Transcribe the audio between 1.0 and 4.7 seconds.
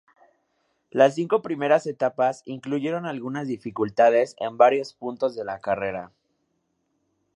cinco primeras etapas incluyeron algunas dificultades en